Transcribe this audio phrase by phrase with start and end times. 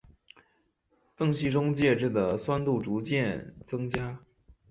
[1.15, 4.17] 缝隙中介质的酸度逐渐增加。